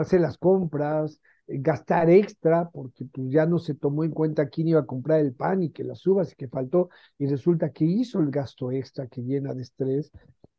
[0.00, 4.68] hacer las compras, eh, gastar extra, porque pues, ya no se tomó en cuenta quién
[4.68, 7.84] iba a comprar el pan y que las uvas y que faltó, y resulta que
[7.84, 10.10] hizo el gasto extra que llena de estrés.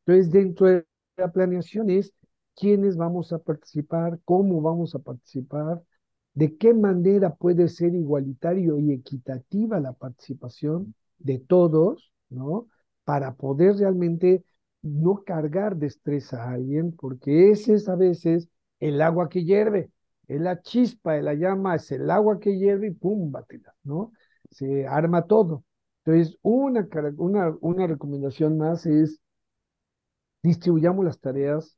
[0.05, 0.85] Entonces, dentro de
[1.17, 2.13] la planeación es
[2.55, 5.81] quiénes vamos a participar, cómo vamos a participar,
[6.33, 12.67] de qué manera puede ser igualitario y equitativa la participación de todos, ¿no?
[13.03, 14.43] Para poder realmente
[14.81, 18.49] no cargar de estrés a alguien, porque ese es a veces
[18.79, 19.91] el agua que hierve,
[20.27, 24.11] es la chispa de la llama, es el agua que hierve y pum, batela, ¿no?
[24.51, 25.63] Se arma todo.
[26.03, 29.19] Entonces, una, una, una recomendación más es
[30.45, 31.77] distribuyamos las tareas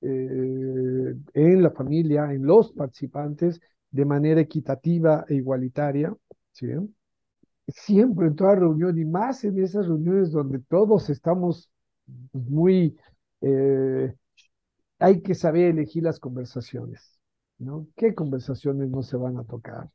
[0.00, 3.60] eh, en la familia, en los participantes,
[3.90, 6.14] de manera equitativa e igualitaria.
[7.68, 11.70] Siempre en toda reunión y más en esas reuniones donde todos estamos
[12.32, 12.96] muy...
[13.40, 14.14] Eh,
[14.98, 17.18] hay que saber elegir las conversaciones,
[17.58, 17.88] ¿no?
[17.96, 19.90] ¿Qué conversaciones no se van a tocar?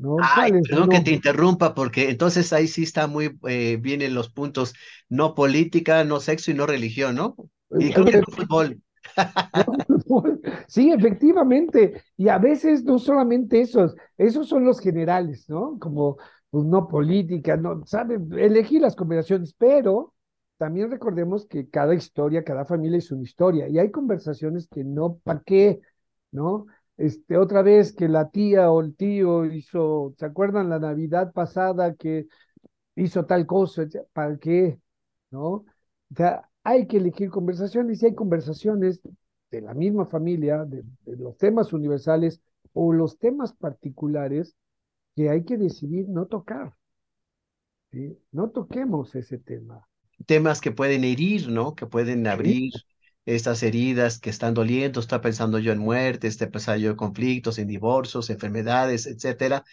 [0.00, 0.16] ¿No?
[0.20, 4.30] Ay, perdón que te interrumpa, porque entonces ahí sí está muy eh, bien en los
[4.30, 4.74] puntos,
[5.08, 7.36] no política, no sexo y no religión, ¿no?
[7.78, 8.80] Y creo que no fútbol.
[10.68, 12.02] Sí, efectivamente.
[12.16, 15.78] Y a veces no solamente esos, esos son los generales, ¿no?
[15.78, 16.16] Como
[16.50, 18.28] pues, no política, no, ¿saben?
[18.38, 20.14] Elegir las conversaciones, pero
[20.58, 23.68] también recordemos que cada historia, cada familia es una historia.
[23.68, 25.80] Y hay conversaciones que no, ¿para qué?
[26.32, 26.66] ¿No?
[27.00, 31.94] Este, otra vez que la tía o el tío hizo, ¿se acuerdan la Navidad pasada
[31.94, 32.26] que
[32.94, 33.86] hizo tal cosa?
[34.12, 34.78] ¿Para qué?
[35.30, 35.46] ¿No?
[35.46, 35.64] O
[36.14, 39.00] sea, hay que elegir conversaciones y hay conversaciones
[39.50, 42.42] de la misma familia, de, los temas universales
[42.74, 44.54] o los temas particulares
[45.16, 46.76] que hay que decidir no tocar.
[48.30, 49.88] No toquemos ese tema.
[50.26, 51.74] Temas que pueden herir, ¿no?
[51.74, 52.72] Que pueden abrir
[53.26, 57.58] estas heridas que están doliendo, está pensando yo en muerte, está pensando yo en conflictos,
[57.58, 59.64] en divorcios, enfermedades, etcétera.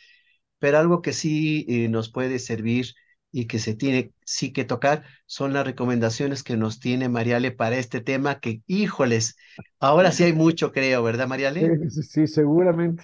[0.60, 2.94] Pero algo que sí eh, nos puede servir
[3.32, 7.78] y que se tiene sí que tocar son las recomendaciones que nos tiene Mariale para
[7.78, 9.36] este tema que, híjoles,
[9.80, 11.78] ahora sí hay mucho, creo, ¿verdad, Mariale?
[11.90, 13.04] Sí, sí, seguramente.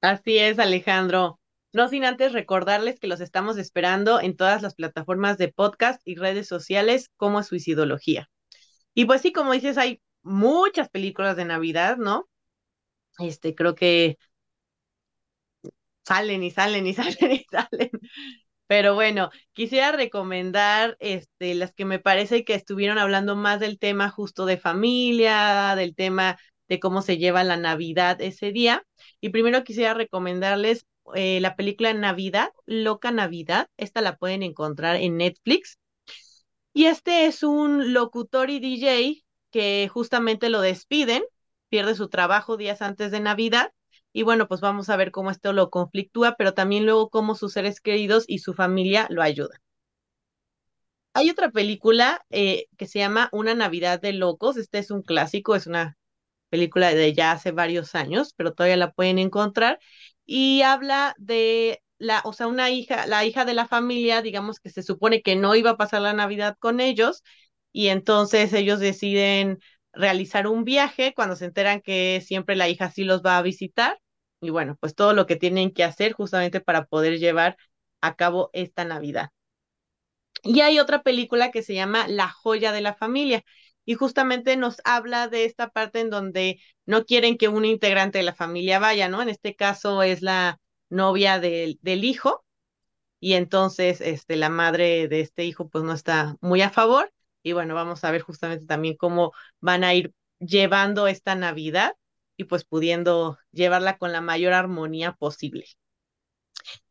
[0.00, 1.38] Así es, Alejandro.
[1.72, 6.14] No sin antes recordarles que los estamos esperando en todas las plataformas de podcast y
[6.14, 8.30] redes sociales como Suicidología.
[8.96, 12.28] Y pues sí, como dices, hay muchas películas de Navidad, ¿no?
[13.18, 14.18] Este, creo que
[16.04, 17.90] salen y salen y salen y salen.
[18.66, 24.10] Pero bueno, quisiera recomendar este, las que me parece que estuvieron hablando más del tema
[24.10, 28.84] justo de familia, del tema de cómo se lleva la Navidad ese día.
[29.20, 33.68] Y primero quisiera recomendarles eh, la película Navidad, Loca Navidad.
[33.76, 35.78] Esta la pueden encontrar en Netflix.
[36.76, 41.24] Y este es un locutor y DJ que justamente lo despiden,
[41.70, 43.72] pierde su trabajo días antes de Navidad
[44.12, 47.54] y bueno, pues vamos a ver cómo esto lo conflictúa, pero también luego cómo sus
[47.54, 49.58] seres queridos y su familia lo ayudan.
[51.14, 54.58] Hay otra película eh, que se llama Una Navidad de Locos.
[54.58, 55.96] Este es un clásico, es una
[56.50, 59.78] película de ya hace varios años, pero todavía la pueden encontrar.
[60.26, 64.70] Y habla de la, o sea, una hija, la hija de la familia, digamos que
[64.70, 67.22] se supone que no iba a pasar la Navidad con ellos,
[67.72, 69.58] y entonces ellos deciden
[69.92, 73.98] realizar un viaje cuando se enteran que siempre la hija sí los va a visitar
[74.40, 77.56] y bueno, pues todo lo que tienen que hacer justamente para poder llevar
[78.00, 79.30] a cabo esta Navidad.
[80.42, 83.42] Y hay otra película que se llama La joya de la familia
[83.84, 88.24] y justamente nos habla de esta parte en donde no quieren que un integrante de
[88.24, 89.22] la familia vaya, ¿no?
[89.22, 92.44] En este caso es la novia del, del hijo
[93.20, 97.12] y entonces este, la madre de este hijo pues no está muy a favor
[97.42, 101.94] y bueno, vamos a ver justamente también cómo van a ir llevando esta Navidad
[102.36, 105.64] y pues pudiendo llevarla con la mayor armonía posible.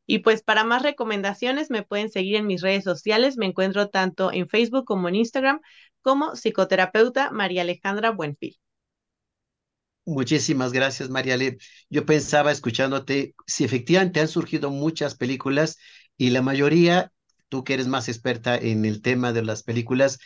[0.08, 3.38] Y pues para más recomendaciones me pueden seguir en mis redes sociales.
[3.38, 5.62] Me encuentro tanto en Facebook como en Instagram
[6.02, 8.58] como psicoterapeuta María Alejandra Buenfil.
[10.06, 11.58] Muchísimas gracias, Mariale.
[11.90, 15.78] Yo pensaba escuchándote, si efectivamente han surgido muchas películas
[16.18, 17.12] y la mayoría,
[17.50, 20.20] tú que eres más experta en el tema de las películas,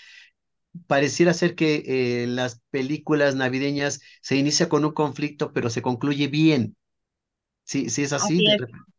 [0.88, 6.27] pareciera ser que eh, las películas navideñas se inicia con un conflicto, pero se concluye
[6.27, 6.75] bien.
[7.63, 8.43] Sí, sí es así,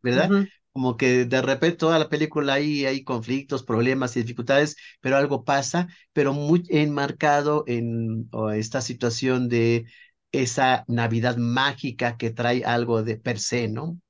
[0.02, 0.34] ¿verdad?
[0.72, 5.44] como que de repente toda la película ahí hay conflictos, problemas y dificultades, pero algo
[5.44, 9.86] pasa, pero muy enmarcado en esta situación de
[10.32, 14.00] esa Navidad mágica que trae algo de per se, ¿no?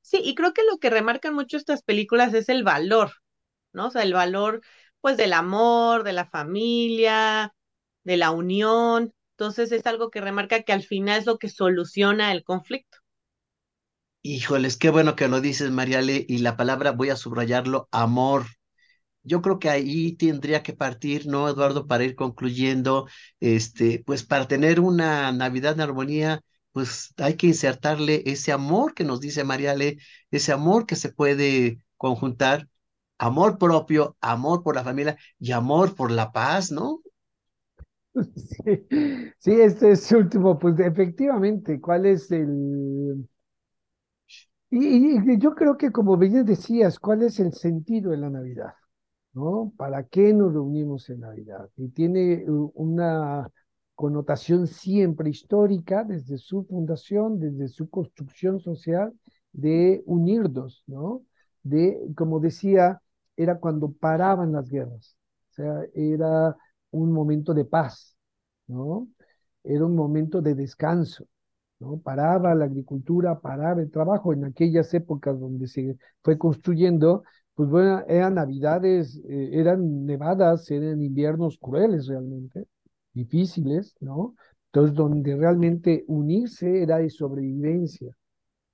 [0.00, 3.12] Sí, y creo que lo que remarcan mucho estas películas es el valor,
[3.72, 3.88] ¿no?
[3.88, 4.62] O sea, el valor,
[5.00, 7.54] pues, del amor, de la familia,
[8.04, 9.14] de la unión.
[9.32, 12.98] Entonces es algo que remarca que al final es lo que soluciona el conflicto.
[14.22, 18.46] Híjoles, qué bueno que lo dices, Mariale, y la palabra voy a subrayarlo, amor.
[19.28, 23.06] Yo creo que ahí tendría que partir, ¿no, Eduardo, para ir concluyendo,
[23.40, 29.04] este, pues para tener una Navidad en armonía, pues hay que insertarle ese amor que
[29.04, 29.98] nos dice Mariale,
[30.30, 32.68] ese amor que se puede conjuntar,
[33.18, 37.00] amor propio, amor por la familia y amor por la paz, ¿no?
[38.36, 38.86] Sí,
[39.38, 43.28] sí, este es último, pues efectivamente, ¿cuál es el
[44.70, 48.74] y, yo creo que como bien decías, ¿cuál es el sentido de la Navidad?
[49.34, 49.72] ¿No?
[49.76, 51.70] ¿Para qué nos reunimos en Navidad?
[51.76, 53.48] Y tiene una
[53.94, 59.12] connotación siempre histórica desde su fundación, desde su construcción social,
[59.52, 61.22] de unirnos, ¿no?
[61.62, 63.00] De, como decía,
[63.36, 65.16] era cuando paraban las guerras,
[65.50, 66.56] o sea, era
[66.90, 68.16] un momento de paz,
[68.66, 69.08] ¿no?
[69.64, 71.26] Era un momento de descanso.
[71.80, 71.98] ¿no?
[71.98, 77.22] Paraba la agricultura, paraba el trabajo en aquellas épocas donde se fue construyendo,
[77.58, 82.68] pues bueno, eran navidades, eh, eran nevadas, eran inviernos crueles realmente,
[83.12, 84.36] difíciles, ¿no?
[84.66, 88.14] Entonces, donde realmente unirse era de sobrevivencia.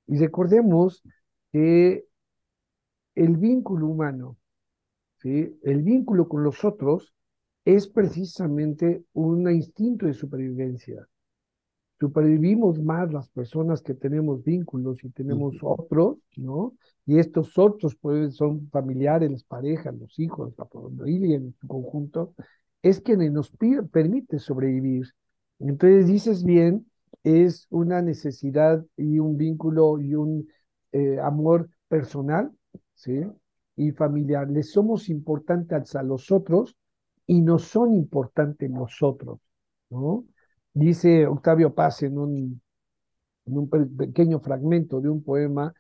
[0.07, 1.03] Y recordemos
[1.51, 2.05] que
[3.14, 4.37] el vínculo humano,
[5.16, 5.59] ¿sí?
[5.62, 7.14] El vínculo con los otros
[7.64, 11.09] es precisamente un instinto de supervivencia
[12.01, 16.74] supervivimos más las personas que tenemos vínculos y tenemos otros, ¿no?
[17.07, 22.34] Y estos otros pueden, son familiares, las parejas, los hijos, la familia en su conjunto,
[22.82, 23.51] es que nos
[23.90, 25.07] permite sobrevivir.
[25.59, 26.86] Entonces dices bien,
[27.22, 30.49] es una necesidad y un vínculo y un
[30.92, 32.51] eh, amor personal,
[32.95, 33.22] ¿sí?
[33.76, 34.51] Y familiar.
[34.51, 36.76] Les somos importantes a los otros
[37.26, 39.38] y nos son importantes nosotros,
[39.90, 40.24] ¿no?
[40.75, 42.61] Dice Octavio Paz en un,
[43.97, 45.72] pequeño fragmento de un poema,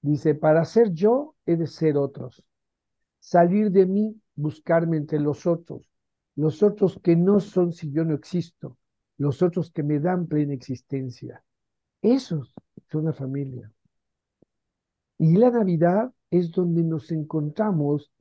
[0.00, 2.44] dice, para ser yo he de ser otros,
[3.18, 5.90] salir de mí, buscarme entre los otros,
[6.36, 8.78] los otros que no son si yo no existo,
[9.18, 11.42] los otros que me dan plena existencia.
[12.00, 12.54] Esos
[12.88, 13.72] son la familia.
[15.18, 18.12] Y la Navidad es donde nos encontramos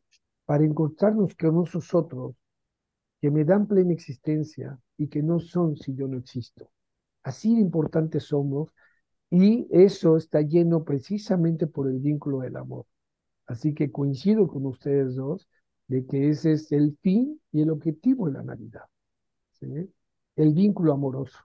[0.45, 2.35] para encontrarnos con nosotros
[3.21, 6.69] que me dan plena existencia y que no son si yo no existo.
[7.23, 8.69] Así de importantes somos
[9.29, 12.85] y eso está lleno precisamente por el vínculo del amor.
[13.47, 15.47] Así que coincido con ustedes dos
[15.87, 18.83] de que ese es el fin y el objetivo de la Navidad.
[20.35, 21.37] El vínculo amoroso.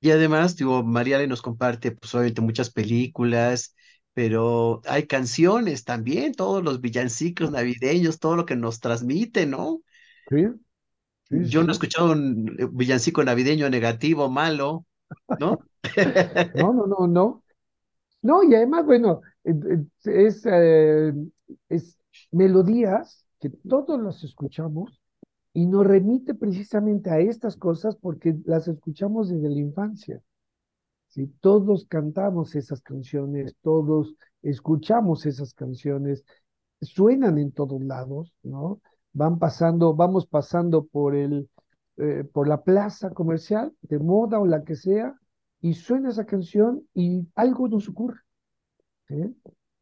[0.00, 3.74] Y además, digo, Mariale nos comparte, pues obviamente muchas películas,
[4.12, 9.80] pero hay canciones también, todos los villancicos navideños, todo lo que nos transmite, ¿no?
[10.28, 10.46] Sí.
[11.30, 14.86] Yo no he escuchado un villancico navideño negativo, malo,
[15.38, 15.58] ¿no?
[16.54, 17.42] No, no, no, no.
[18.22, 21.12] No, y además, bueno, es, eh,
[21.68, 21.98] es
[22.30, 25.00] melodías que todos las escuchamos
[25.52, 30.22] y nos remite precisamente a estas cosas porque las escuchamos desde la infancia.
[31.08, 31.26] ¿sí?
[31.40, 36.24] Todos cantamos esas canciones, todos escuchamos esas canciones,
[36.80, 38.80] suenan en todos lados, ¿no?
[39.14, 41.48] Van pasando, vamos pasando por el,
[41.96, 45.18] eh, por la plaza comercial de moda o la que sea,
[45.60, 48.20] y suena esa canción y algo nos ocurre.
[49.08, 49.32] ¿eh?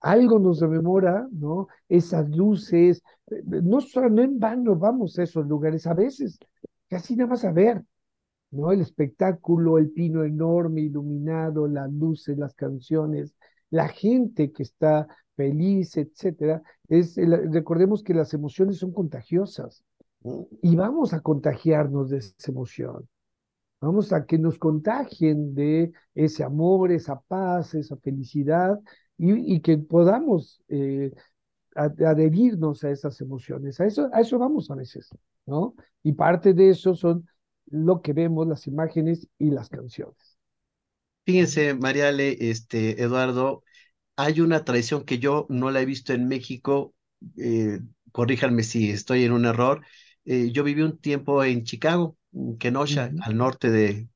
[0.01, 1.69] Algo nos rememora, ¿no?
[1.89, 3.79] Esas luces, eh, no,
[4.11, 6.39] no en vano vamos a esos lugares, a veces
[6.89, 7.83] casi nada más a ver,
[8.51, 8.71] ¿no?
[8.71, 13.35] El espectáculo, el pino enorme, iluminado, las luces, las canciones,
[13.73, 19.83] la gente que está feliz, etcétera, es, recordemos que las emociones son contagiosas
[20.61, 23.09] y vamos a contagiarnos de esa emoción.
[23.81, 28.79] Vamos a que nos contagien de ese amor, esa paz, esa felicidad
[29.17, 31.11] y, que podamos eh,
[31.75, 33.81] adherirnos a esas emociones.
[33.81, 35.09] A eso, a eso vamos a veces,
[35.47, 35.75] ¿no?
[36.03, 37.27] Y parte de eso son
[37.67, 40.32] lo que vemos, las imágenes y las canciones.
[41.25, 43.63] Fíjense, Mariale, este, Eduardo,
[44.17, 46.95] hay una tradición que yo no la he visto en México,
[47.39, 47.81] eh,
[48.13, 49.85] corríjanme si estoy en un error.
[50.25, 54.09] Eh, yo viví un tiempo en Chicago, en Kenosha, al norte de,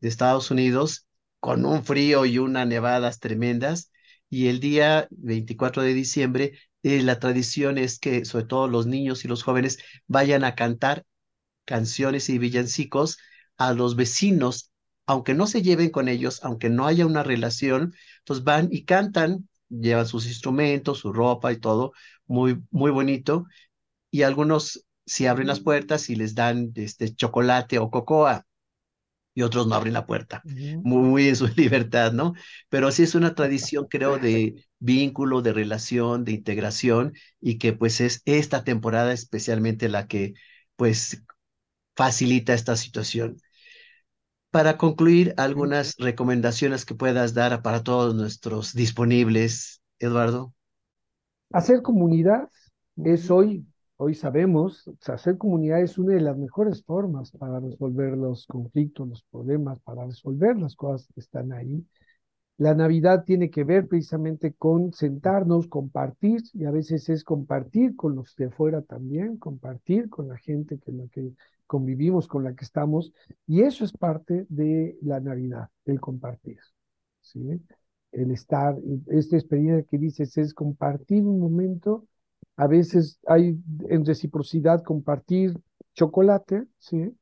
[0.00, 1.06] de, Estados Unidos,
[1.40, 3.92] con un frío y unas nevadas tremendas.
[4.30, 9.24] Y el día 24 de diciembre, eh, la tradición es que sobre todo los niños
[9.24, 9.78] y los jóvenes
[10.08, 11.04] vayan a cantar
[11.64, 13.18] canciones y villancicos
[13.56, 14.72] a los vecinos,
[15.08, 19.48] aunque no se lleven con ellos, aunque no haya una relación, entonces van y cantan,
[19.70, 21.92] llevan sus instrumentos, su ropa y todo,
[22.26, 23.46] muy, muy bonito,
[24.10, 28.46] y algunos si abren las puertas y les dan este chocolate o cocoa
[29.34, 30.46] y otros no abren la puerta,
[30.82, 32.34] muy, en su libertad, ¿no?
[32.68, 38.00] Pero sí es una tradición, creo, de vínculo, de relación, de integración y que pues
[38.00, 40.34] es esta temporada especialmente la que
[40.76, 41.22] pues
[41.96, 43.38] facilita esta situación.
[44.50, 50.54] Para concluir, algunas recomendaciones que puedas dar para todos nuestros disponibles, Eduardo.
[51.50, 52.48] Hacer comunidad
[52.96, 53.66] es hoy
[54.00, 59.24] Hoy sabemos, hacer comunidad es una de las mejores formas para resolver los conflictos, los
[59.24, 61.84] problemas, para resolver las cosas que están ahí.
[62.58, 68.14] La Navidad tiene que ver precisamente con sentarnos, compartir, y a veces es compartir con
[68.14, 71.32] los de afuera también, compartir con la gente con la que
[71.68, 73.12] convivimos, con la que estamos,
[73.46, 76.58] y eso es parte de la Navidad, el compartir.
[77.20, 77.40] ¿sí?
[78.10, 82.08] El estar, esta experiencia que dices es compartir un momento
[82.58, 83.56] a veces hay
[83.88, 85.54] en reciprocidad compartir
[85.94, 87.16] chocolate, ¿sí?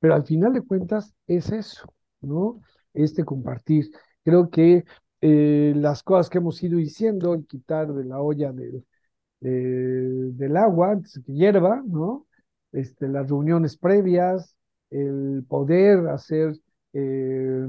[0.00, 1.86] Pero al final de cuentas es eso,
[2.20, 2.60] ¿no?
[2.92, 3.90] Este compartir.
[4.24, 4.84] Creo que
[5.20, 8.84] eh, las cosas que hemos ido diciendo, el quitar de la olla del,
[9.40, 12.25] del agua hierva, ¿no?
[12.76, 14.54] Este, las reuniones previas,
[14.90, 16.52] el poder hacer,
[16.92, 17.66] eh,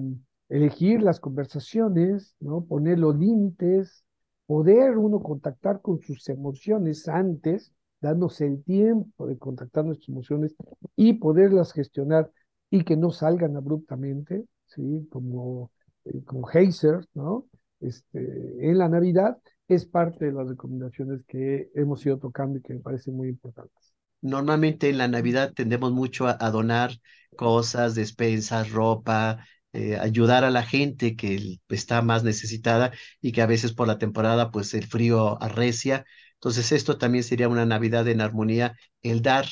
[0.50, 2.66] elegir las conversaciones, ¿no?
[2.66, 4.04] Poner los límites,
[4.48, 10.56] poder uno contactar con sus emociones antes, dándose el tiempo de contactar nuestras emociones
[10.98, 12.30] y poderlas gestionar
[12.70, 15.08] y que no salgan abruptamente, ¿sí?
[15.10, 15.72] Como,
[16.04, 16.50] eh, como
[17.14, 17.46] ¿no?
[17.80, 19.38] Este, en la Navidad
[19.70, 23.97] es parte de las recomendaciones que hemos ido tocando y que me parecen muy importantes.
[24.22, 26.92] Normalmente en la Navidad tendemos mucho a donar
[27.36, 32.92] cosas, despensas, ropa, eh, ayudar a la gente que está más necesitada
[33.22, 36.06] y que a veces por la temporada pues el frío arrecia.
[36.36, 39.46] Entonces esto también sería una Navidad en armonía, el dar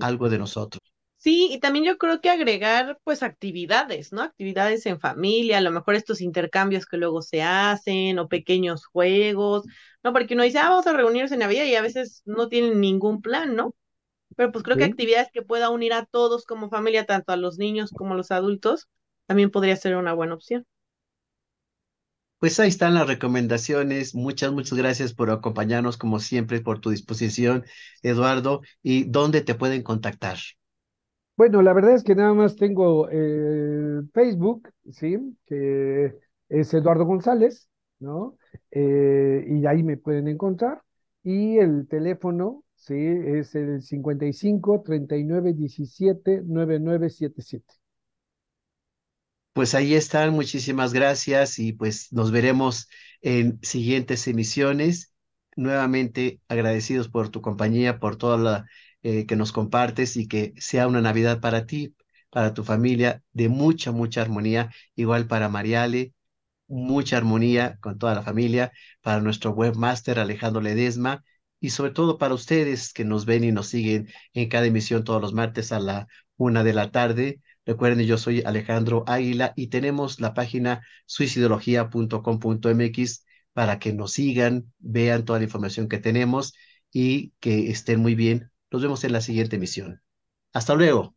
[0.00, 0.95] algo de nosotros.
[1.26, 4.22] Sí, y también yo creo que agregar pues actividades, ¿no?
[4.22, 9.64] Actividades en familia, a lo mejor estos intercambios que luego se hacen o pequeños juegos,
[10.04, 10.12] ¿no?
[10.12, 13.22] Porque uno dice, ah, vamos a reunirnos en Navidad y a veces no tienen ningún
[13.22, 13.74] plan, ¿no?
[14.36, 17.58] Pero pues creo que actividades que pueda unir a todos como familia, tanto a los
[17.58, 18.88] niños como a los adultos,
[19.26, 20.66] también podría ser una buena opción.
[22.38, 24.14] Pues ahí están las recomendaciones.
[24.14, 27.64] Muchas, muchas gracias por acompañarnos, como siempre, por tu disposición,
[28.02, 28.62] Eduardo.
[28.82, 30.38] ¿Y dónde te pueden contactar?
[31.36, 35.18] Bueno, la verdad es que nada más tengo eh, Facebook, ¿sí?
[35.46, 36.14] Que
[36.48, 37.68] es Eduardo González,
[37.98, 38.38] ¿no?
[38.70, 40.82] Eh, y ahí me pueden encontrar.
[41.22, 47.74] Y el teléfono Sí, es el 55 39 17 9977.
[49.52, 52.88] Pues ahí están, muchísimas gracias y pues nos veremos
[53.22, 55.14] en siguientes emisiones.
[55.56, 58.66] Nuevamente agradecidos por tu compañía, por toda la
[59.06, 61.94] eh, que nos compartes y que sea una Navidad para ti,
[62.30, 66.12] para tu familia, de mucha, mucha armonía, igual para Mariale,
[66.68, 71.24] mucha armonía con toda la familia, para nuestro webmaster Alejandro Ledesma
[71.60, 75.20] y sobre todo para ustedes que nos ven y nos siguen en cada emisión todos
[75.22, 77.40] los martes a la una de la tarde.
[77.64, 85.24] Recuerden, yo soy Alejandro Águila y tenemos la página suicidología.com.mx para que nos sigan, vean
[85.24, 86.54] toda la información que tenemos
[86.92, 88.50] y que estén muy bien.
[88.70, 90.02] Nos vemos en la siguiente emisión.
[90.52, 91.16] Hasta luego.